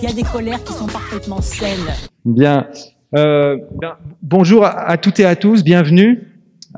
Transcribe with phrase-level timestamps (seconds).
[0.00, 1.78] Il y a des colères qui sont parfaitement saines.
[2.24, 2.66] Bien.
[3.14, 6.28] Euh, ben, bonjour à, toutes et à tous, bienvenue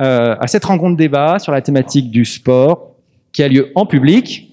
[0.01, 2.97] euh, à cette rencontre débat sur la thématique du sport
[3.33, 4.51] qui a lieu en public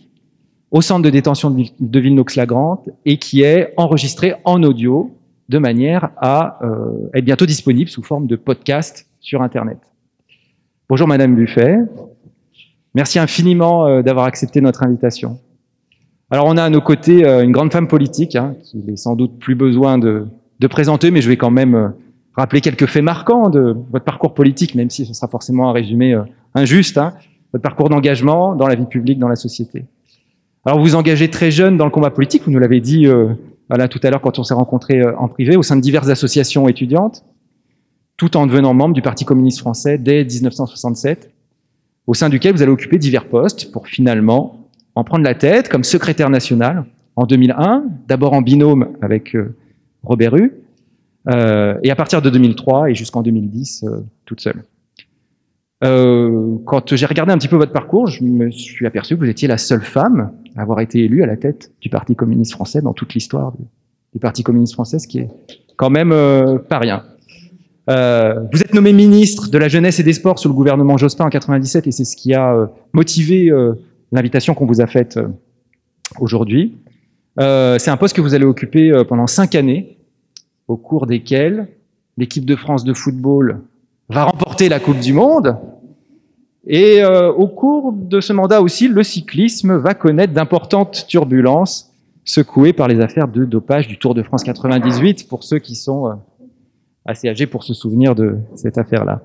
[0.69, 5.11] au centre de détention de, de Villenox-la-Grande et qui est enregistrée en audio
[5.49, 9.79] de manière à euh, être bientôt disponible sous forme de podcast sur Internet.
[10.87, 11.77] Bonjour Madame Buffet.
[12.93, 15.39] Merci infiniment euh, d'avoir accepté notre invitation.
[16.29, 19.15] Alors on a à nos côtés euh, une grande femme politique, hein, qui n'est sans
[19.15, 20.27] doute plus besoin de,
[20.59, 21.87] de, présenter, mais je vais quand même euh,
[22.35, 26.17] rappeler quelques faits marquants de votre parcours politique, même si ce sera forcément un résumé
[26.53, 27.13] injuste, hein,
[27.53, 29.85] votre parcours d'engagement dans la vie publique, dans la société.
[30.65, 33.07] Alors vous vous engagez très jeune dans le combat politique, vous nous l'avez dit
[33.67, 36.69] voilà, tout à l'heure quand on s'est rencontrés en privé, au sein de diverses associations
[36.69, 37.25] étudiantes,
[38.15, 41.31] tout en devenant membre du Parti communiste français dès 1967,
[42.07, 45.83] au sein duquel vous allez occuper divers postes pour finalement en prendre la tête comme
[45.83, 49.55] secrétaire national en 2001, d'abord en binôme avec euh,
[50.03, 50.53] Robert Rue,
[51.29, 54.63] euh, et à partir de 2003 et jusqu'en 2010, euh, toute seule.
[55.83, 59.47] Quand j'ai regardé un petit peu votre parcours, je me suis aperçu que vous étiez
[59.47, 62.93] la seule femme à avoir été élue à la tête du Parti communiste français dans
[62.93, 63.51] toute l'histoire
[64.13, 65.29] du, Parti communiste français, ce qui est
[65.77, 66.13] quand même
[66.69, 67.03] pas rien.
[67.91, 71.25] Euh, vous êtes nommé ministre de la Jeunesse et des Sports sous le gouvernement Jospin
[71.25, 73.51] en 97 et c'est ce qui a motivé
[74.11, 75.27] l'invitation qu'on vous a faite euh,
[76.19, 76.77] aujourd'hui.
[77.39, 79.97] Euh, c'est un poste que vous allez occuper euh, pendant cinq années,
[80.67, 81.67] au cours desquelles
[82.17, 83.61] l'équipe de France de football
[84.09, 85.57] va remporter la Coupe du Monde.
[86.67, 91.91] Et au cours de ce mandat aussi, le cyclisme va connaître d'importantes turbulences
[92.23, 96.19] secouées par les affaires de dopage du Tour de France 98, pour ceux qui sont
[97.05, 99.21] assez âgés pour se souvenir de cette affaire-là.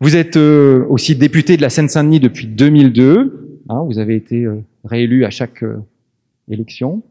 [0.00, 3.42] Vous êtes aussi député de la Seine-Saint-Denis depuis 2002.
[3.68, 5.78] Hein, vous avez été euh, réélu à chaque euh,
[6.48, 7.02] élection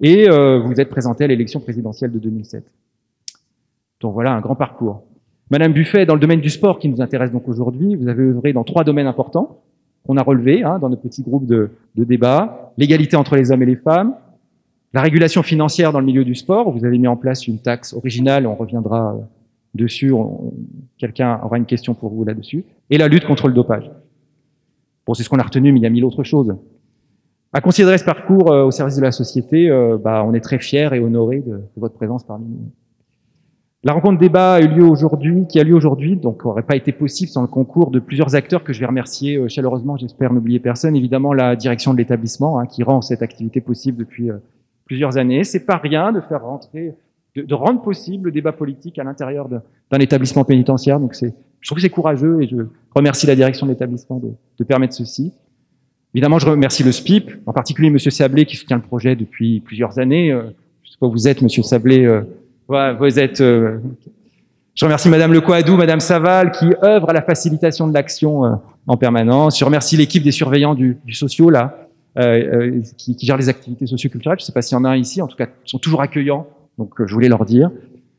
[0.00, 2.64] et euh, vous êtes présenté à l'élection présidentielle de 2007.
[4.00, 5.02] Donc voilà un grand parcours.
[5.50, 8.52] Madame Buffet, dans le domaine du sport qui nous intéresse donc aujourd'hui, vous avez œuvré
[8.52, 9.60] dans trois domaines importants
[10.06, 12.72] qu'on a relevés hein, dans nos petits groupes de, de débat.
[12.78, 14.14] L'égalité entre les hommes et les femmes,
[14.92, 17.92] la régulation financière dans le milieu du sport, vous avez mis en place une taxe
[17.92, 19.16] originale, on reviendra
[19.74, 20.12] dessus,
[20.98, 23.90] quelqu'un aura une question pour vous là-dessus, et la lutte contre le dopage.
[25.06, 26.54] Bon, c'est ce qu'on a retenu, mais il y a mille autres choses.
[27.52, 30.60] À considérer ce parcours euh, au service de la société, euh, bah, on est très
[30.60, 32.70] fiers et honorés de, votre présence parmi nous.
[33.82, 36.92] La rencontre débat a eu lieu aujourd'hui, qui a lieu aujourd'hui, donc n'aurait pas été
[36.92, 40.60] possible sans le concours de plusieurs acteurs que je vais remercier euh, chaleureusement, j'espère n'oublier
[40.60, 40.94] personne.
[40.94, 44.30] Évidemment, la direction de l'établissement hein, qui rend cette activité possible depuis
[44.90, 45.44] plusieurs années.
[45.44, 46.94] C'est pas rien de faire rentrer,
[47.36, 50.98] de, rendre possible le débat politique à l'intérieur d'un établissement pénitentiaire.
[50.98, 52.56] Donc c'est je trouve que c'est courageux et je
[52.92, 55.32] remercie la direction de l'établissement de, de, permettre ceci.
[56.12, 60.00] Évidemment, je remercie le SPIP, en particulier Monsieur Sablé qui soutient le projet depuis plusieurs
[60.00, 60.32] années.
[60.32, 60.42] Euh,
[60.82, 62.04] je sais pas où vous êtes, Monsieur Sablé.
[62.04, 62.22] Euh,
[62.68, 63.40] ouais, vous êtes.
[63.40, 63.78] Euh,
[64.74, 68.58] je remercie Madame Lecoadou, Madame Saval qui œuvre à la facilitation de l'action
[68.88, 69.56] en permanence.
[69.56, 73.86] Je remercie l'équipe des surveillants du, du socio là, euh, qui, qui, gère les activités
[73.86, 74.38] socioculturelles.
[74.38, 75.22] Je ne sais pas s'il y en a un ici.
[75.22, 76.46] En tout cas, ils sont toujours accueillants.
[76.78, 77.70] Donc, je voulais leur dire.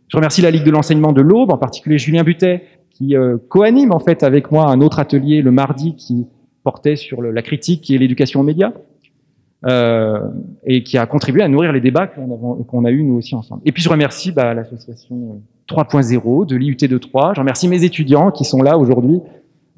[0.07, 3.91] Je remercie la Ligue de l'enseignement de l'Aube, en particulier Julien Butet, qui euh, coanime
[3.91, 6.27] en fait avec moi un autre atelier le mardi qui
[6.63, 8.73] portait sur la critique et l'éducation aux médias
[9.65, 10.19] euh,
[10.65, 13.61] et qui a contribué à nourrir les débats qu'on qu a eu nous aussi ensemble.
[13.65, 17.33] Et puis je remercie bah, l'association 3.0 de l'IUT de Troyes.
[17.35, 19.19] Je remercie mes étudiants qui sont là aujourd'hui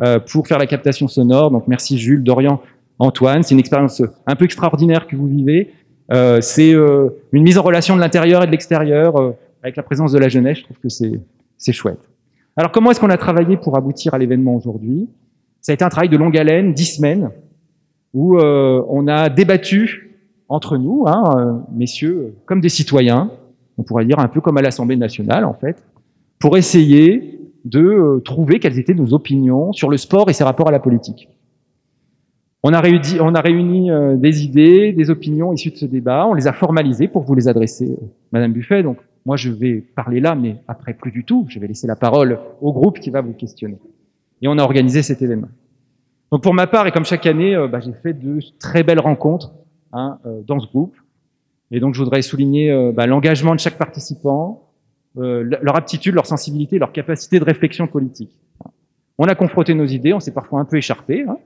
[0.01, 1.51] euh, pour faire la captation sonore.
[1.51, 2.61] Donc merci Jules, Dorian,
[2.99, 3.43] Antoine.
[3.43, 5.71] C'est une expérience un peu extraordinaire que vous vivez.
[6.11, 9.31] Euh, c'est euh, une mise en relation de l'intérieur et de l'extérieur euh,
[9.61, 10.59] avec la présence de la jeunesse.
[10.59, 12.09] Je trouve que c'est chouette.
[12.55, 15.09] Alors comment est-ce qu'on a travaillé pour aboutir à l'événement aujourd'hui?
[15.61, 17.31] Ça a été un travail de longue haleine, dix semaines,
[18.13, 23.31] où euh, on a débattu entre nous, hein, euh, messieurs, comme des citoyens,
[23.77, 25.83] on pourrait dire un peu comme à l'Assemblée nationale en fait,
[26.37, 30.67] pour essayer de euh, trouver quelles étaient nos opinions sur le sport et ses rapports
[30.67, 31.29] à la politique.
[32.65, 36.25] On a réuni, on a réuni euh, des idées, des opinions issues de ce débat,
[36.25, 38.83] on les a formalisées pour vous les adresser, euh, Madame Buffet.
[38.83, 41.45] Donc moi, je vais parler là, mais après, plus du tout.
[41.49, 43.77] Je vais laisser la parole au groupe qui va vous questionner.
[44.41, 45.49] Et on a organisé cet événement.
[46.31, 48.99] Donc, pour ma part, et comme chaque année, euh, bah, j'ai fait de très belles
[48.99, 49.51] rencontres
[49.91, 50.95] hein, euh, dans ce groupe.
[51.69, 54.69] Et donc, je voudrais souligner bah, l'engagement de chaque participant,
[55.15, 58.29] leur aptitude, leur sensibilité, leur capacité de réflexion politique.
[59.17, 61.25] On a confronté nos idées, on s'est parfois un peu écharpé.
[61.27, 61.37] Hein.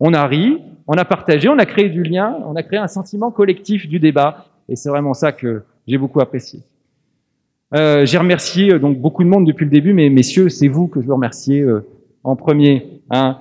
[0.00, 2.88] On a ri, on a partagé, on a créé du lien, on a créé un
[2.88, 4.46] sentiment collectif du débat.
[4.68, 6.60] Et c'est vraiment ça que j'ai beaucoup apprécié.
[7.74, 10.86] Euh, J'ai remercié euh, donc beaucoup de monde depuis le début, mais messieurs, c'est vous
[10.86, 11.84] que je veux remercier euh,
[12.22, 13.38] en premier hein,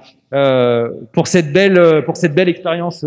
[1.14, 3.06] pour cette belle expérience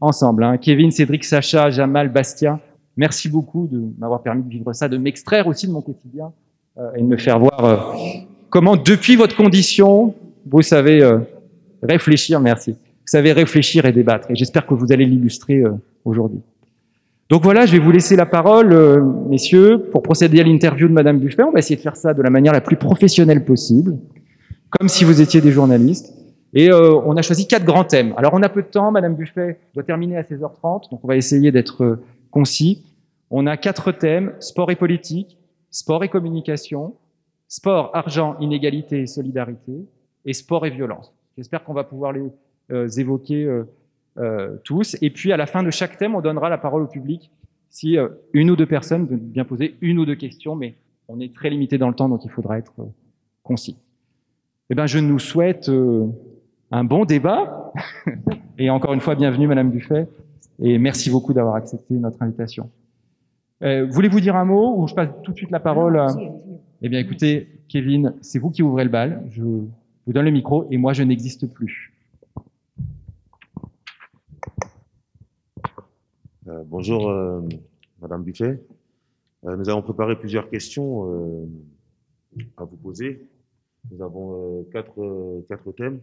[0.00, 0.44] ensemble.
[0.44, 0.56] Hein.
[0.56, 2.58] Kevin, Cédric, Sacha, Jamal, Bastien,
[2.96, 6.32] merci beaucoup de m'avoir permis de vivre ça, de m'extraire aussi de mon quotidien
[6.96, 7.94] et de me faire voir
[8.48, 10.14] comment, depuis votre condition,
[10.46, 11.08] vous savez
[11.82, 12.40] réfléchir.
[12.40, 12.74] Merci.
[13.10, 14.30] Savez réfléchir et débattre.
[14.30, 15.64] Et j'espère que vous allez l'illustrer
[16.04, 16.38] aujourd'hui.
[17.28, 18.72] Donc voilà, je vais vous laisser la parole,
[19.28, 21.42] messieurs, pour procéder à l'interview de Madame Buffet.
[21.42, 23.98] On va essayer de faire ça de la manière la plus professionnelle possible,
[24.78, 26.14] comme si vous étiez des journalistes.
[26.54, 28.14] Et euh, on a choisi quatre grands thèmes.
[28.16, 31.16] Alors on a peu de temps, Madame Buffet doit terminer à 16h30, donc on va
[31.16, 32.84] essayer d'être euh, concis.
[33.28, 35.36] On a quatre thèmes, sport et politique,
[35.72, 36.94] sport et communication,
[37.48, 39.84] sport, argent, inégalité et solidarité,
[40.24, 41.12] et sport et violence.
[41.36, 42.22] J'espère qu'on va pouvoir les
[42.70, 43.44] euh, évoquer
[44.18, 44.96] euh, tous.
[45.02, 47.30] Et puis à la fin de chaque thème, on donnera la parole au public
[47.72, 47.96] si
[48.32, 50.74] une ou deux personnes veulent bien poser une ou deux questions, mais
[51.06, 52.74] on est très limité dans le temps, donc il faudra être
[53.44, 53.76] concis.
[54.70, 55.70] Eh ben, je nous souhaite
[56.70, 57.72] un bon débat.
[58.58, 60.08] Et encore une fois, bienvenue, Madame Buffet.
[60.62, 62.70] Et merci beaucoup d'avoir accepté notre invitation.
[63.62, 66.08] Euh, Voulez-vous dire un mot ou je passe tout de suite la parole à...
[66.82, 69.22] Eh bien, écoutez, Kevin, c'est vous qui ouvrez le bal.
[69.30, 71.89] Je vous donne le micro et moi, je n'existe plus.
[76.66, 77.40] Bonjour, euh,
[78.00, 78.60] Madame Buffet.
[79.44, 81.46] Euh, nous avons préparé plusieurs questions euh,
[82.56, 83.26] à vous poser.
[83.90, 86.00] Nous avons quatre, thèmes.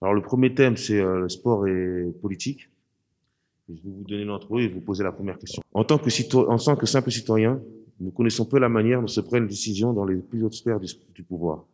[0.00, 2.70] Alors, le premier thème, c'est le sport et politique.
[3.68, 5.62] Je vais vous donner l'entre eux et vous poser la première question.
[5.74, 7.60] En tant, que en tant que simple citoyen,
[7.98, 10.78] nous connaissons peu la manière dont se prennent les décisions dans les plus hautes sphères
[10.78, 11.64] du, pouvoir.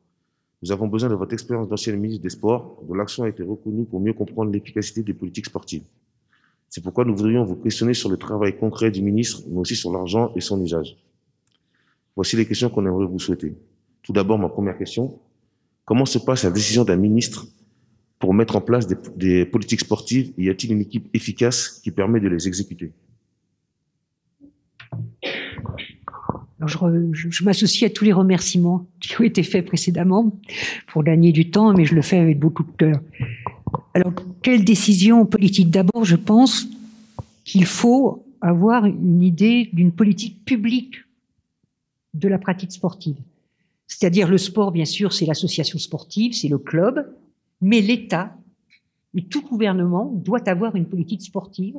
[0.62, 3.84] Nous avons besoin de votre expérience d'ancienne ministre des Sports, dont l'action a été reconnue
[3.84, 5.84] pour mieux comprendre l'efficacité des politiques sportives.
[6.68, 9.92] C'est pourquoi nous voudrions vous questionner sur le travail concret du ministre, mais aussi sur
[9.92, 10.96] l'argent et son usage.
[12.16, 13.54] Voici les questions qu'on aimerait vous souhaiter.
[14.02, 15.18] Tout d'abord, ma première question.
[15.84, 17.46] Comment se passe la décision d'un ministre
[18.18, 20.32] pour mettre en place des, politiques sportives?
[20.38, 22.92] Y a-t-il une équipe efficace qui permet de les exécuter?
[26.66, 30.40] Je, m'associe à tous les remerciements qui ont été faits précédemment
[30.88, 33.00] pour gagner du temps, mais je le fais avec beaucoup de cœur.
[33.94, 35.70] Alors, quelle décision politique?
[35.70, 36.66] D'abord, je pense
[37.44, 40.96] qu'il faut avoir une idée d'une politique publique
[42.14, 43.16] de la pratique sportive.
[43.86, 47.14] C'est-à-dire le sport, bien sûr, c'est l'association sportive, c'est le club,
[47.60, 48.36] mais l'État
[49.14, 51.76] et tout gouvernement doit avoir une politique sportive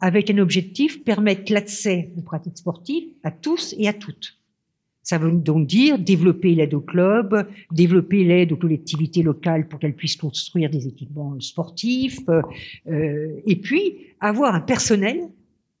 [0.00, 4.39] avec un objectif permettre l'accès aux pratiques sportives à tous et à toutes.
[5.02, 9.96] Ça veut donc dire développer l'aide aux clubs, développer l'aide aux collectivités locales pour qu'elles
[9.96, 15.20] puissent construire des équipements sportifs, euh, et puis avoir un personnel,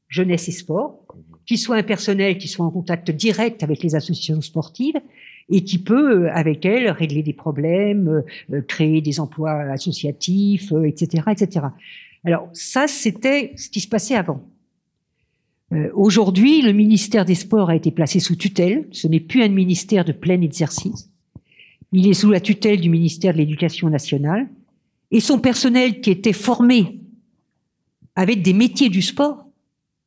[0.08, 1.04] jeunesse et sport,
[1.46, 5.00] qui soit un personnel qui soit en contact direct avec les associations sportives
[5.48, 10.72] et qui peut, euh, avec elle, régler des problèmes, euh, euh, créer des emplois associatifs,
[10.84, 11.66] etc., etc.
[12.24, 14.42] Alors ça, c'était ce qui se passait avant.
[15.94, 18.88] Aujourd'hui, le ministère des Sports a été placé sous tutelle.
[18.90, 21.10] Ce n'est plus un ministère de plein exercice.
[21.92, 24.48] Il est sous la tutelle du ministère de l'Éducation nationale.
[25.12, 27.00] Et son personnel qui était formé
[28.16, 29.46] avec des métiers du sport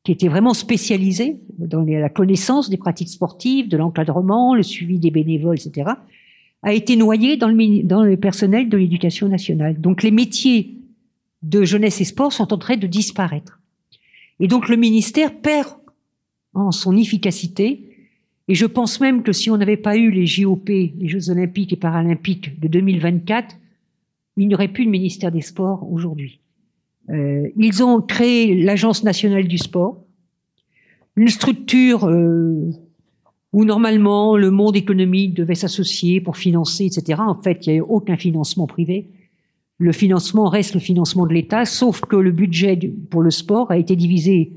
[0.03, 5.11] qui était vraiment spécialisé dans la connaissance des pratiques sportives, de l'encadrement, le suivi des
[5.11, 5.91] bénévoles, etc.,
[6.61, 9.79] a été noyé dans le, dans le personnel de l'éducation nationale.
[9.79, 10.75] Donc les métiers
[11.41, 13.59] de jeunesse et sport sont en train de disparaître.
[14.39, 15.69] Et donc le ministère perd
[16.53, 17.89] en son efficacité.
[18.47, 21.73] Et je pense même que si on n'avait pas eu les JOP, les Jeux olympiques
[21.73, 23.55] et paralympiques de 2024,
[24.37, 26.39] il n'y aurait plus de ministère des Sports aujourd'hui.
[27.09, 29.97] Euh, ils ont créé l'Agence nationale du sport,
[31.15, 32.71] une structure euh,
[33.51, 37.21] où normalement le monde économique devait s'associer pour financer, etc.
[37.25, 39.07] En fait, il n'y a aucun financement privé.
[39.83, 43.77] Le financement reste le financement de l'État, sauf que le budget pour le sport a
[43.77, 44.53] été divisé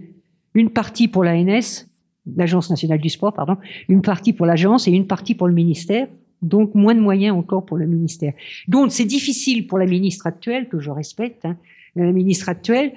[0.55, 1.89] une partie pour l'ANS,
[2.37, 3.57] l'Agence nationale du sport, pardon,
[3.89, 6.07] une partie pour l'agence et une partie pour le ministère.
[6.43, 8.35] Donc moins de moyens encore pour le ministère.
[8.69, 11.57] Donc c'est difficile pour la ministre actuelle, que je respecte, hein,
[11.97, 12.93] la ministre actuelle,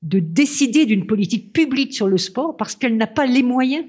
[0.00, 3.84] de décider d'une politique publique sur le sport parce qu'elle n'a pas les moyens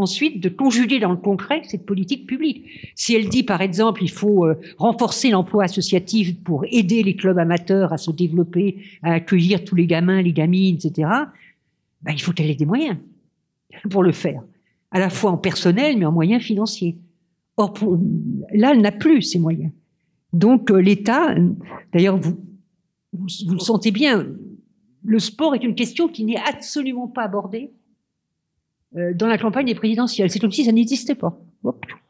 [0.00, 2.66] ensuite de conjuguer dans le concret cette politique publique.
[2.94, 7.38] Si elle dit, par exemple, il faut euh, renforcer l'emploi associatif pour aider les clubs
[7.38, 11.08] amateurs à se développer, à accueillir tous les gamins, les gamines, etc.,
[12.02, 12.96] ben, il faut qu'elle ait des moyens
[13.90, 14.42] pour le faire,
[14.90, 16.96] à la fois en personnel, mais en moyens financiers.
[17.56, 17.74] Or,
[18.52, 19.70] là, elle n'a plus ces moyens.
[20.32, 21.34] Donc, euh, l'État,
[21.92, 22.38] d'ailleurs, vous,
[23.12, 24.26] vous, le sentez bien,
[25.04, 27.70] le sport est une question qui n'est absolument pas abordée
[28.92, 30.30] dans la campagne présidentielle.
[30.30, 31.38] C'est comme si ça n'existait pas.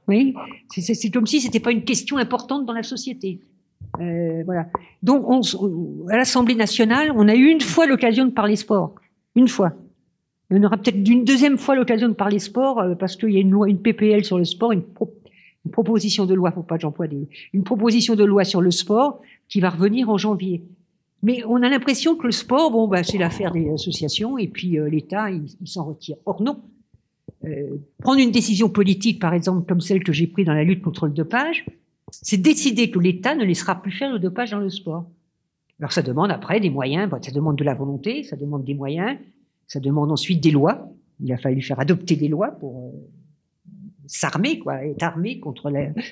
[0.09, 0.35] Oui,
[0.69, 3.41] c'est comme si c'était pas une question importante dans la société.
[4.01, 4.67] Euh, voilà.
[5.03, 5.41] Donc, on,
[6.09, 8.95] à l'Assemblée nationale, on a eu une fois l'occasion de parler sport.
[9.35, 9.73] Une fois.
[10.51, 13.41] On aura peut-être une deuxième fois l'occasion de parler sport euh, parce qu'il y a
[13.41, 14.83] une loi, une PPL sur le sport, une,
[15.65, 18.73] une proposition de loi, faut pas que j'emploie des, une proposition de loi sur le
[18.73, 20.65] sport qui va revenir en janvier.
[21.23, 24.79] Mais on a l'impression que le sport, bon, bah, c'est l'affaire des associations et puis
[24.79, 26.17] euh, l'État, il, s'en retire.
[26.25, 26.63] Or non.
[27.45, 30.83] Euh, prendre une décision politique, par exemple, comme celle que j'ai prise dans la lutte
[30.83, 31.67] contre le dopage,
[32.11, 35.07] c'est décider que l'État ne laissera plus faire le dopage dans le sport.
[35.79, 39.19] Alors ça demande après des moyens, ça demande de la volonté, ça demande des moyens,
[39.67, 40.91] ça demande ensuite des lois.
[41.21, 42.99] Il a fallu faire adopter des lois pour euh,
[44.07, 45.71] s'armer, quoi, être armé contre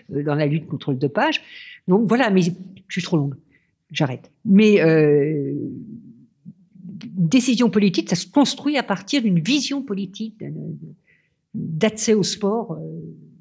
[0.09, 1.43] dans la lutte contre le dopage.
[1.87, 2.53] Donc voilà, mais je
[2.89, 3.35] suis trop longue,
[3.91, 4.31] j'arrête.
[4.45, 5.55] Mais euh,
[7.19, 10.43] décision politique, ça se construit à partir d'une vision politique,
[11.55, 12.79] d'accès au sport, euh,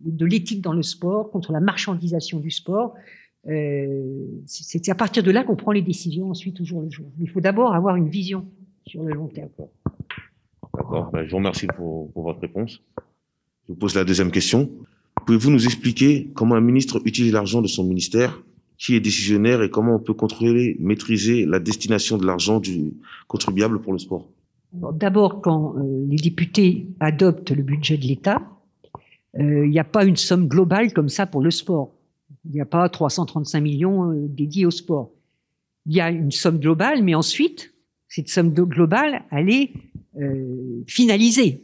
[0.04, 2.94] de l'éthique dans le sport, contre la marchandisation du sport.
[3.48, 7.08] Euh, c'est à partir de là qu'on prend les décisions ensuite au jour le jour.
[7.20, 8.46] Il faut d'abord avoir une vision
[8.86, 9.50] sur le long terme.
[10.74, 11.12] D'accord.
[11.12, 12.82] Ben, je vous remercie pour, votre réponse.
[13.68, 14.70] Je vous pose la deuxième question.
[15.26, 18.42] Pouvez-vous nous expliquer comment un ministre utilise l'argent de son ministère
[18.78, 22.94] Qui est décisionnaire et comment on peut contrôler, maîtriser la destination de l'argent du
[23.28, 24.28] contribuable pour le sport
[24.74, 28.42] D'abord, quand euh, les députés adoptent le budget de l'État,
[29.40, 31.94] euh, il n'y a pas une somme globale comme ça pour le sport.
[32.46, 35.12] Il n'y a pas 335 millions euh, dédiés au sport.
[35.86, 37.74] Il y a une somme globale, mais ensuite,
[38.10, 39.72] cette somme globale, elle est
[40.88, 41.64] finalisée.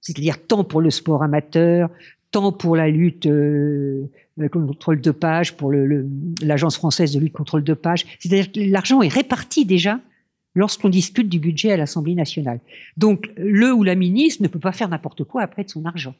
[0.00, 1.88] C'est-à-dire tant pour le sport amateur,
[2.34, 4.08] tant pour la lutte euh,
[4.50, 8.04] contre le dopage, pour l'Agence française de lutte contre le dopage.
[8.18, 10.00] C'est-à-dire que l'argent est réparti déjà
[10.56, 12.58] lorsqu'on discute du budget à l'Assemblée nationale.
[12.96, 16.16] Donc, le ou la ministre ne peut pas faire n'importe quoi après de son argent.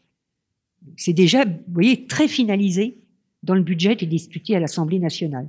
[0.96, 2.96] C'est déjà, vous voyez, très finalisé
[3.42, 5.48] dans le budget qui est discuté à l'Assemblée nationale.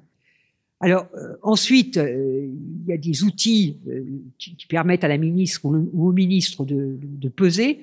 [0.79, 2.49] Alors euh, ensuite, euh,
[2.81, 4.03] il y a des outils euh,
[4.39, 7.81] qui, permettent à la ministre ou, au ministre de peser.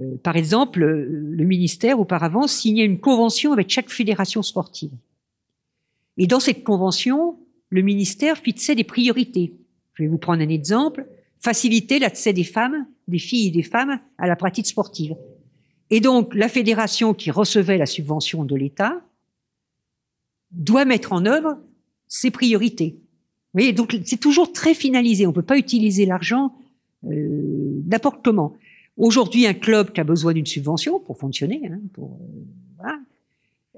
[0.00, 4.92] Euh, par exemple, le ministère auparavant signait une convention avec chaque fédération sportive.
[6.16, 7.38] Et dans cette convention,
[7.70, 9.52] le ministère fixait des priorités.
[9.94, 11.06] Je vais vous prendre un exemple.
[11.40, 15.14] Faciliter l'accès des femmes, des filles et des femmes à la pratique sportive.
[15.90, 19.00] Et donc, la fédération qui recevait la subvention de l'État
[20.50, 21.58] doit mettre en œuvre
[22.08, 22.96] ses priorités.
[23.52, 25.26] Vous voyez, donc c'est toujours très finalisé.
[25.26, 26.54] On ne peut pas utiliser l'argent
[27.04, 28.56] euh, n'importe comment.
[28.96, 32.44] Aujourd'hui, un club qui a besoin d'une subvention pour fonctionner, hein, pour, euh,
[32.78, 32.98] voilà,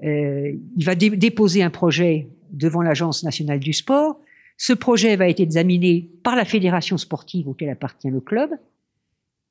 [0.03, 4.19] euh, il va dé déposer un projet devant l'Agence nationale du sport.
[4.57, 8.51] Ce projet va être examiné par la fédération sportive auquel appartient le club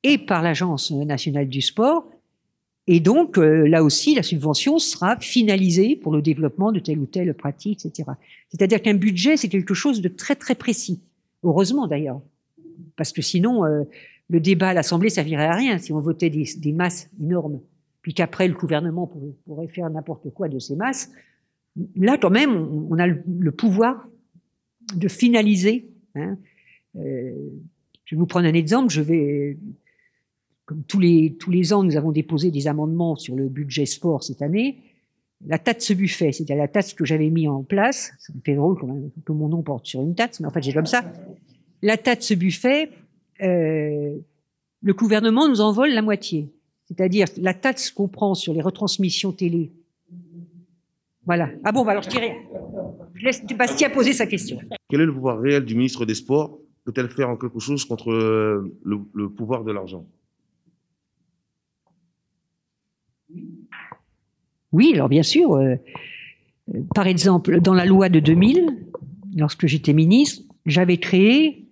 [0.03, 2.07] et par l'Agence nationale du sport.
[2.87, 7.05] Et donc, euh, là aussi, la subvention sera finalisée pour le développement de telle ou
[7.05, 8.09] telle pratique, etc.
[8.49, 10.99] C'est-à-dire qu'un budget, c'est quelque chose de très, très précis.
[11.43, 12.21] Heureusement, d'ailleurs.
[12.95, 13.83] Parce que sinon, euh,
[14.29, 17.59] le débat à l'Assemblée servirait à rien si on votait des, masses énormes,
[18.01, 19.07] puis qu'après, le gouvernement
[19.45, 21.11] pourrait, faire n'importe quoi de ces masses.
[21.95, 22.55] Là, quand même,
[22.89, 24.07] on, a le, pouvoir
[24.95, 25.89] de finaliser.
[26.15, 26.37] Hein.
[26.95, 27.31] Euh,
[28.05, 28.91] je vais vous prendre un exemple.
[28.91, 29.57] Je vais
[30.69, 34.23] comme tous les, tous les ans, nous avons déposé des amendements sur le budget sport
[34.23, 34.77] cette année.
[35.43, 38.11] La taxe buffet, c'était la taxe que j'avais mis en place.
[38.19, 38.77] Ça me fait drôle
[39.25, 41.11] que mon nom porte sur une taxe, mais en fait, j'ai comme ça.
[41.81, 42.91] La taxe buffet,
[43.41, 44.15] euh,
[44.81, 46.51] le gouvernement nous en vole la moitié.
[46.85, 49.71] C'est-à-dire la taxe qu'on prend sur les retransmissions télé.
[51.25, 51.49] Voilà.
[51.63, 52.35] Ah bon, bah alors je dirais.
[53.13, 54.59] Je laisse Bastien poser sa question.
[54.89, 56.57] Quel est le pouvoir réel du ministre des Sports?
[56.85, 60.05] Peut-elle faire en quelque chose contre le, le pouvoir de l'argent?
[64.71, 65.55] Oui, alors bien sûr.
[65.55, 65.75] Euh,
[66.93, 68.87] par exemple, dans la loi de 2000,
[69.35, 71.68] lorsque j'étais ministre, j'avais créé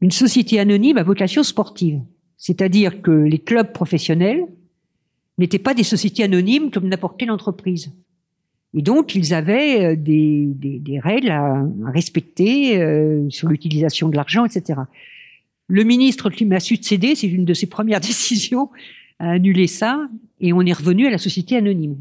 [0.00, 2.00] une société anonyme à vocation sportive.
[2.36, 4.44] C'est-à-dire que les clubs professionnels
[5.38, 7.92] n'étaient pas des sociétés anonymes comme n'importe quelle entreprise.
[8.74, 14.16] Et donc, ils avaient euh, des, des, des règles à, respecter euh, sur l'utilisation de
[14.16, 14.80] l'argent, etc.
[15.68, 18.70] Le ministre qui m'a succédé, c'est une de ses premières décisions,
[19.18, 20.06] a annulé ça
[20.40, 21.96] et on est revenu à la société anonyme.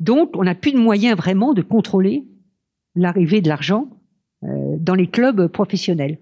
[0.00, 2.24] Donc, on n'a plus de moyens vraiment de contrôler
[2.96, 3.88] l'arrivée de l'argent
[4.42, 6.18] euh, dans les clubs professionnels.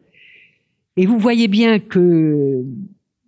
[0.97, 2.65] Et vous voyez bien que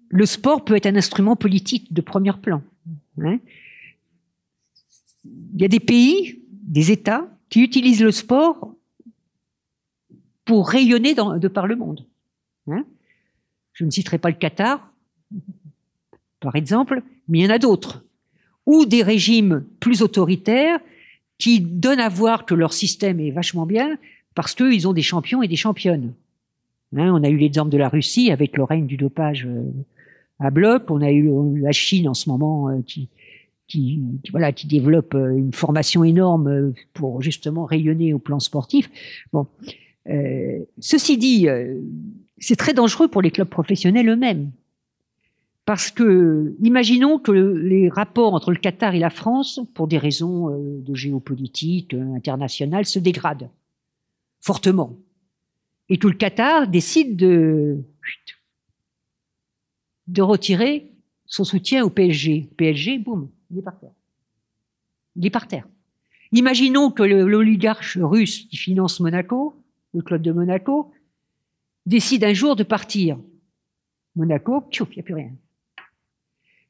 [0.08, 2.62] le sport peut être un instrument politique de premier plan.
[3.20, 3.38] Hein.
[5.24, 8.74] Il y a des pays, des États, qui utilisent le sport
[10.44, 12.04] pour rayonner de par le monde.
[12.68, 12.84] Hein.
[13.72, 14.92] Je ne citerai pas le Qatar,
[16.40, 18.04] par exemple, mais il y en a d'autres.
[18.66, 20.80] Ou des régimes plus autoritaires
[21.38, 23.98] qui donnent à voir que leur système est vachement bien
[24.34, 26.12] parce qu'ils ont des champions et des championnes.
[26.96, 29.64] Hein, on a eu l'exemple de la Russie avec le règne du dopage euh,
[30.38, 30.90] à bloc.
[30.90, 33.08] On a eu la Chine en ce moment euh, qui,
[34.66, 38.90] développe euh, une formation énorme pour justement rayonner au plan sportif.
[39.32, 39.46] Bon,
[40.78, 41.48] ceci dit,
[42.38, 44.50] c'est très dangereux pour les clubs professionnels eux-mêmes.
[45.64, 50.50] Parce que, imaginons que les rapports entre le Qatar et la France, pour des raisons
[50.50, 53.48] de géopolitique internationale, se dégradent
[54.42, 54.94] fortement
[55.88, 57.82] et que le Qatar décide de,
[60.06, 60.92] de retirer
[61.26, 62.50] son soutien au PSG.
[62.56, 63.92] PSG, boum, il est par terre.
[65.16, 65.66] Il est par terre.
[66.32, 69.54] Imaginons que l'oligarche russe qui finance Monaco,
[69.94, 70.92] le club de Monaco,
[71.86, 73.18] décide un jour de partir.
[74.16, 75.30] Monaco, il n'y a plus rien.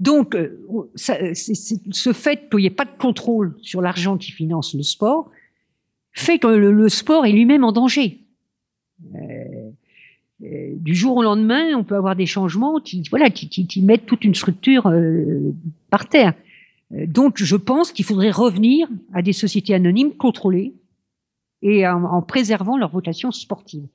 [0.00, 0.60] Donc, euh,
[0.96, 5.30] ce fait qu'il n'y ait pas de contrôle sur l'argent qui finance le sport
[6.12, 8.23] fait que le sport est lui-même en danger.
[9.14, 9.70] Euh,
[10.42, 14.24] euh, du jour au lendemain, on peut avoir des changements qui, voilà, qui, mettent toute
[14.24, 15.52] une structure euh,
[15.90, 16.34] par terre.
[16.90, 20.74] Donc, je pense qu'il faudrait revenir à des sociétés anonymes contrôlées
[21.62, 23.86] et en, préservant leur vocation sportive.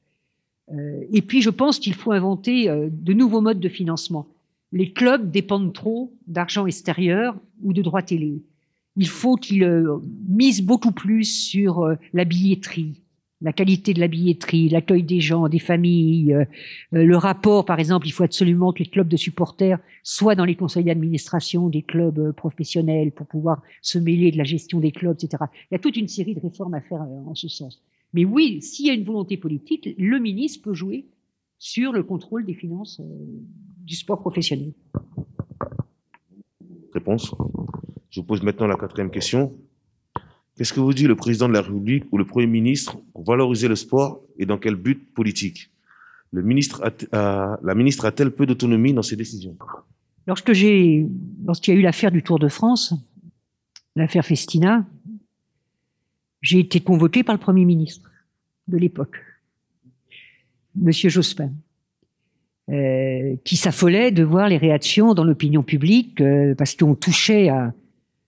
[1.14, 4.28] et puis, je pense qu'il faut inventer de nouveaux modes de financement.
[4.72, 8.42] Les clubs dépendent trop d'argent extérieur ou de droits télé.
[8.98, 9.70] Il faut qu'ils
[10.28, 13.02] misent beaucoup plus sur la billetterie,
[13.42, 16.44] la qualité de la billetterie, l'accueil des gens, des familles, euh,
[16.94, 20.46] euh, le rapport, par exemple, il faut absolument que les clubs de supporters soient dans
[20.46, 24.92] les conseils d'administration des clubs euh, professionnels pour pouvoir se mêler de la gestion des
[24.92, 25.44] clubs, etc.
[25.72, 27.82] Il y a toute une série de réformes à faire en ce sens.
[28.14, 31.06] Mais oui, s'il y a une volonté politique, le ministre peut jouer
[31.60, 33.02] sur le contrôle des finances
[33.86, 34.74] du sport professionnel.
[36.94, 37.36] Réponse.
[38.10, 39.54] Je vous pose maintenant la quatrième question.
[40.60, 43.70] Qu'est-ce que vous dit le président de la République ou le Premier ministre pour valoriser
[43.70, 45.72] le sport et dans quel but politique?
[46.34, 49.56] La ministre a-t-elle peu d'autonomie dans ses décisions?
[50.28, 51.08] Lorsque j'ai,
[51.46, 52.94] lorsqu'il y a eu l'affaire du Tour de France,
[53.96, 54.86] l'affaire Festina,
[56.42, 58.12] j'ai été convoqué par le Premier ministre
[58.68, 59.16] de l'époque,
[60.76, 61.54] Monsieur Jospin,
[62.68, 67.74] euh, qui s'affolait de voir les réactions dans l'opinion publique euh, parce qu'on touchait à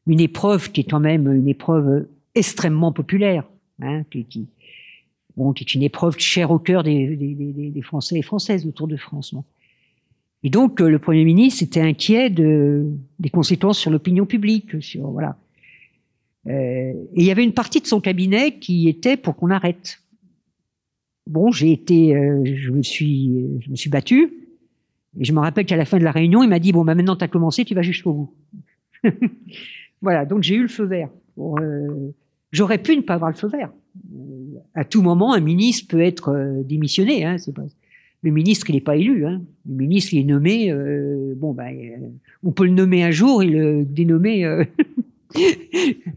[0.07, 3.45] une épreuve qui est quand même une épreuve extrêmement populaire,
[3.81, 4.47] hein, qui,
[5.35, 9.35] bon, qui est une épreuve chère au cœur des, Français et Françaises, autour de France.
[10.43, 12.87] Et donc, euh, le Premier ministre était inquiet de,
[13.19, 14.81] des conséquences sur l'opinion publique.
[14.81, 15.37] Sur, voilà.
[16.47, 19.99] Euh, et il y avait une partie de son cabinet qui était pour qu'on arrête.
[21.27, 24.33] Bon, j'ai été, euh, je me suis, je me suis battu.
[25.19, 26.95] Et je me rappelle qu'à la fin de la réunion, il m'a dit bon, bah
[26.95, 28.33] maintenant tu as commencé, tu vas jusqu'au bout.
[30.01, 31.09] voilà, donc j'ai eu le feu vert.
[31.35, 31.59] Pour,
[32.51, 33.71] J'aurais pu ne pas avoir le feu vert.
[34.13, 37.23] Euh, à tout moment, un ministre peut être euh, démissionné.
[37.25, 37.63] Hein, pas...
[38.23, 39.25] Le ministre, il n'est pas élu.
[39.25, 39.41] Hein.
[39.67, 40.71] Le ministre, il est nommé.
[40.71, 42.11] Euh, bon, ben,
[42.43, 44.43] on peut le nommer un jour et le dénommer.
[44.45, 44.65] hein.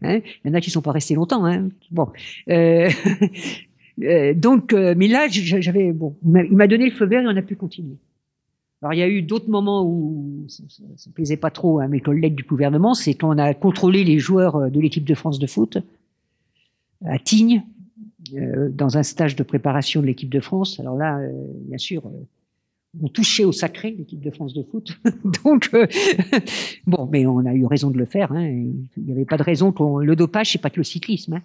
[0.02, 1.46] il y en a qui ne sont pas restés longtemps.
[1.46, 1.68] Hein.
[1.90, 2.08] Bon.
[4.34, 7.54] donc, mais là, j'avais bon, il m'a donné le feu vert et on a pu
[7.54, 7.96] continuer.
[8.82, 12.00] Alors, il y a eu d'autres moments où ça ne plaisait pas trop à mes
[12.00, 15.46] collègues du gouvernement, c'est quand on a contrôlé les joueurs de l'équipe de France de
[15.46, 15.78] foot
[17.04, 17.62] à Tignes,
[18.34, 20.80] euh, dans un stage de préparation de l'équipe de France.
[20.80, 21.30] Alors là, euh,
[21.68, 22.26] bien sûr, euh,
[23.02, 24.98] on touchait au sacré l'équipe de France de foot.
[25.44, 25.70] Donc,
[26.86, 28.32] bon, mais on a eu raison de le faire.
[28.32, 28.46] Hein.
[28.48, 29.98] Il n'y avait pas de raison qu'on.
[29.98, 31.34] Le dopage, c'est pas que le cyclisme.
[31.34, 31.42] Hein.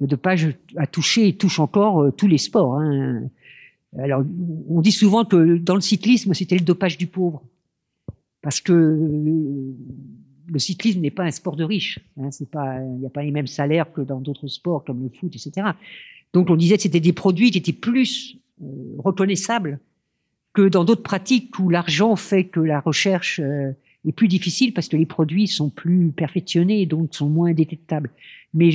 [0.00, 2.78] Le dopage a touché et touche encore tous les sports.
[2.78, 3.22] Hein.
[3.96, 4.24] Alors,
[4.68, 7.42] on dit souvent que dans le cyclisme, c'était le dopage du pauvre.
[8.40, 8.98] Parce que
[10.46, 11.98] le cyclisme n'est pas un sport de riches.
[12.20, 15.02] Hein, c'est pas, il n'y a pas les mêmes salaires que dans d'autres sports comme
[15.02, 15.68] le foot, etc.
[16.32, 18.66] Donc on disait que c'était des produits qui étaient plus euh,
[18.98, 19.78] reconnaissables
[20.54, 23.72] que dans d'autres pratiques où l'argent fait que la recherche euh,
[24.06, 28.10] est plus difficile parce que les produits sont plus perfectionnés et donc sont moins détectables.
[28.52, 28.70] Mais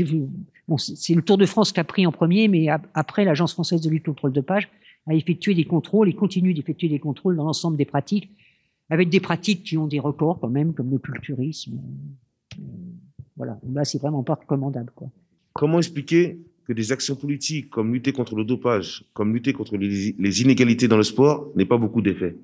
[0.67, 3.82] bon, c'est le Tour de France qui a pris en premier, mais après l'Agence française
[3.82, 4.69] de lutte contre le dopage
[5.08, 8.30] a effectué des contrôles et continue d'effectuer des contrôles dans l'ensemble des pratiques
[8.89, 11.80] avec des pratiques qui ont des records quand même, comme le culturisme.
[13.36, 14.91] Voilà, là c'est vraiment pas recommandable.
[14.95, 15.10] Quoi.
[15.54, 20.41] Comment expliquer que des actions politiques comme lutter contre le dopage, comme lutter contre les,
[20.41, 22.36] inégalités dans le sport n'aient pas beaucoup d'effet?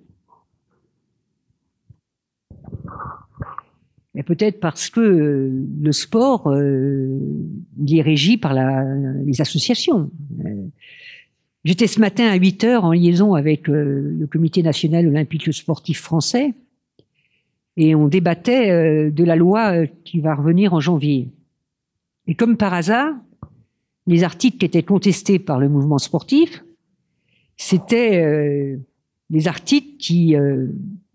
[4.25, 7.19] Peut-être parce que euh, le sport, euh,
[7.85, 8.85] il est régi par la,
[9.25, 10.11] les associations.
[11.65, 16.01] J'étais ce matin à 8 heures en liaison avec euh, le Comité national olympique sportif
[16.01, 16.53] français
[17.77, 21.29] et on débattait euh, de la loi euh, qui va revenir en janvier.
[22.27, 23.13] Et comme par hasard,
[24.05, 26.63] les articles qui étaient contestés par le mouvement sportif,
[27.57, 28.77] c'était euh,
[29.29, 30.35] les articles qui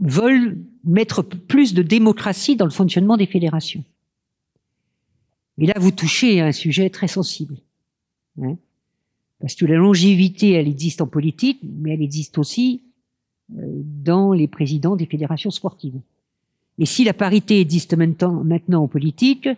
[0.01, 3.85] veulent mettre plus de démocratie dans le fonctionnement des fédérations.
[5.59, 7.57] Et là, vous touchez à un sujet très sensible.
[8.43, 8.57] Hein,
[9.41, 12.83] parce que la longévité, elle existe en politique, mais elle existe aussi
[13.57, 13.63] euh,
[14.05, 16.01] dans les présidents des fédérations sportives.
[16.79, 19.49] Et si la parité existe maintenant, maintenant en politique,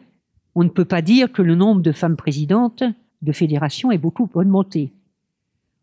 [0.55, 2.83] on ne peut pas dire que le nombre de femmes présidentes
[3.23, 4.91] de fédérations est beaucoup augmenté.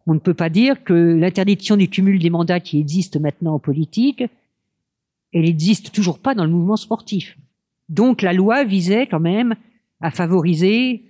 [0.08, 3.60] On ne peut pas dire que l'interdiction du cumul des mandats qui existe maintenant en
[3.60, 4.24] politique,
[5.34, 7.38] elle n'existe toujours pas dans le mouvement sportif.
[7.90, 9.56] Donc la loi visait quand même
[10.02, 11.04] à favoriser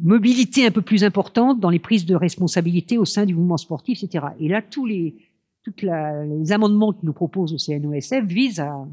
[0.00, 4.02] mobilité un peu plus importante dans les prises de responsabilité au sein du mouvement sportif,
[4.02, 4.26] etc.
[4.40, 5.14] Et là, tous les,
[5.62, 8.86] toutes les amendements que nous propose le CNOSF visent à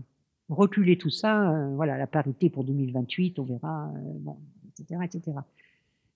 [0.50, 1.52] reculer tout ça.
[1.52, 4.38] Euh, voilà, la parité pour 2028, on verra, euh, bon,
[4.68, 5.38] etc., etc.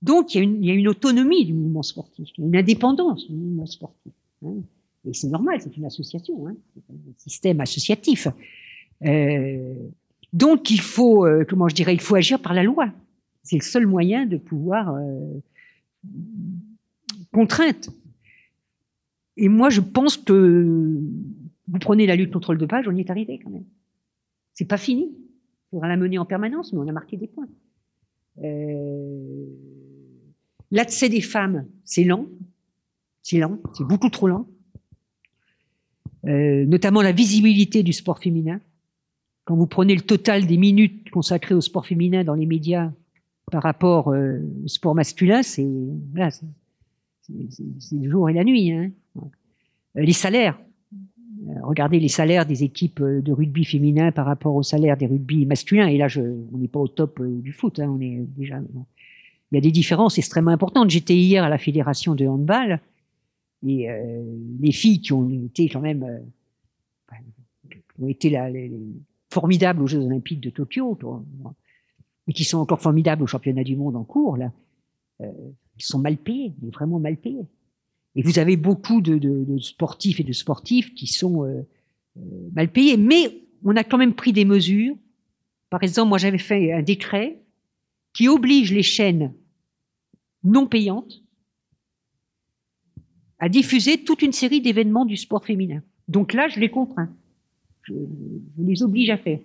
[0.01, 2.43] Donc, il y, a une, il y, a une, autonomie du mouvement sportif, il y
[2.45, 4.13] a une indépendance du mouvement sportif.
[4.45, 4.55] Hein.
[5.05, 8.27] Et c'est normal, c'est une association, hein, c'est un système associatif.
[9.05, 9.73] Euh,
[10.33, 12.89] donc, il faut, euh, comment je dirais, il faut agir par la loi.
[13.43, 15.39] C'est le seul moyen de pouvoir euh,
[17.31, 17.89] contrainte.
[19.37, 20.99] Et moi, je pense que
[21.67, 23.65] vous prenez la lutte contre le dopage, on y est arrivé quand même.
[24.53, 25.03] C'est pas fini.
[25.03, 27.47] Il faudra la mener en permanence, mais on a marqué des points.
[28.43, 29.45] Euh,
[30.71, 32.27] L'accès des femmes, c'est lent.
[33.23, 34.47] C'est lent, c'est beaucoup trop lent.
[36.25, 38.59] Euh, notamment la visibilité du sport féminin.
[39.45, 42.91] Quand vous prenez le total des minutes consacrées au sport féminin dans les médias
[43.49, 45.67] par rapport euh, au sport masculin, c'est
[46.11, 46.29] voilà,
[47.29, 48.71] le jour et la nuit.
[48.71, 48.91] Hein.
[49.17, 50.59] Euh, les salaires.
[51.47, 55.45] Euh, regardez les salaires des équipes de rugby féminin par rapport aux salaires des rugby
[55.45, 55.87] masculins.
[55.87, 57.79] Et là, on n'est pas au top du foot.
[57.79, 58.59] Hein, on est déjà.
[59.51, 60.89] Il y a des différences extrêmement importantes.
[60.89, 62.79] J'étais hier à la fédération de handball
[63.65, 63.87] et
[64.59, 66.05] les filles qui ont été quand même
[69.31, 70.97] formidables aux Jeux Olympiques de Tokyo,
[72.29, 74.53] mais qui sont encore formidables au championnat du monde en cours là.
[75.21, 75.31] Euh,
[75.77, 77.47] ils sont mal payés, vraiment mal payés.
[78.15, 81.67] Et vous avez beaucoup de, sportifs et de sportifs qui sont euh,
[82.17, 84.95] euh, mal payés, mais on a quand même pris des mesures.
[85.71, 87.41] Par exemple, moi j'avais fait un décret
[88.13, 89.33] qui oblige les chaînes
[90.43, 91.23] non payantes
[93.39, 95.81] à diffuser toute une série d'événements du sport féminin.
[96.07, 97.09] Donc là, je les contrains.
[97.81, 97.93] Je
[98.59, 99.39] les oblige à faire.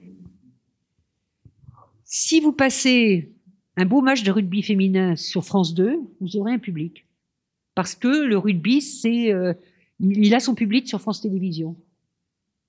[2.04, 3.32] Si vous passez
[3.76, 7.06] un beau match de rugby féminin sur France 2, vous aurez un public.
[7.74, 9.52] Parce que le rugby, c'est, euh,
[10.00, 11.76] il a son public sur France Télévisions.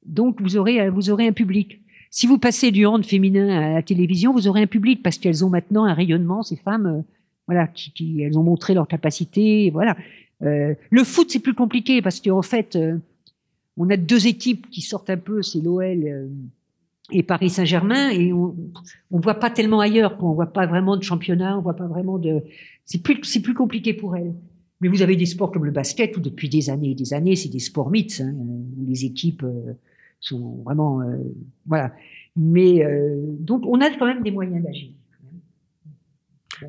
[0.05, 1.81] Donc vous aurez, vous aurez un public.
[2.09, 5.43] Si vous passez du hand féminin à la télévision, vous aurez un public parce qu'elles
[5.43, 7.01] ont maintenant un rayonnement, ces femmes, euh,
[7.47, 9.95] voilà, qui, qui, elles ont montré leur capacité, voilà.
[10.41, 12.97] Euh, le foot, c'est plus compliqué parce qu'en fait, euh,
[13.77, 16.27] on a deux équipes qui sortent un peu, c'est l'OL euh,
[17.11, 18.55] et Paris Saint-Germain, et on
[19.11, 22.17] ne voit pas tellement ailleurs, on voit pas vraiment de championnat, on voit pas vraiment
[22.17, 22.41] de.
[22.85, 24.33] C'est plus, c'est plus compliqué pour elles.
[24.81, 27.35] Mais vous avez des sports comme le basket où depuis des années et des années,
[27.35, 29.73] c'est des sports mythes, hein, où les équipes euh,
[30.19, 31.17] sont vraiment, euh,
[31.65, 31.93] voilà.
[32.35, 34.89] Mais euh, donc, on a quand même des moyens d'agir.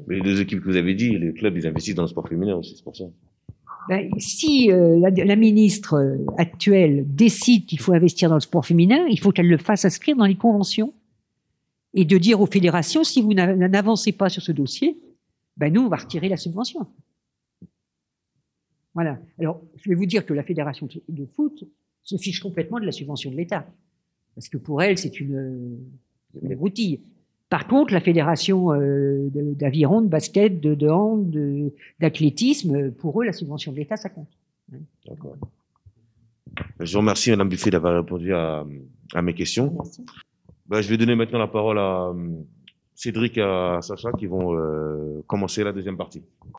[0.06, 2.28] Mais les deux équipes que vous avez dit, les clubs, ils investissent dans le sport
[2.28, 3.04] féminin aussi, c'est pour ça.
[3.88, 9.06] Ben, si euh, la, la, ministre actuelle décide qu'il faut investir dans le sport féminin,
[9.08, 10.92] il faut qu'elle le fasse inscrire dans les conventions
[11.94, 14.98] et de dire aux fédérations si vous n'avancez pas sur ce dossier,
[15.56, 16.86] ben nous on va retirer la subvention.
[18.94, 19.18] Voilà.
[19.38, 21.64] Alors je vais vous dire que la fédération de foot
[22.02, 23.66] se fiche complètement de la subvention de l'État
[24.34, 25.78] parce que pour elle c'est une,
[26.42, 27.00] une broutille.
[27.48, 31.36] Par contre, la fédération euh, d'aviron, de, basket, de, de hand,
[32.00, 34.28] d'athlétisme, pour eux, la subvention de l'État, ça compte.
[35.06, 35.36] D'accord.
[36.80, 38.64] Je vous remercie, Madame Buffet, d'avoir répondu à,
[39.14, 39.76] à, mes questions.
[40.66, 42.12] Ben, je vais donner maintenant la parole à
[42.94, 46.22] Cédric et à Sacha qui vont euh, commencer la deuxième partie.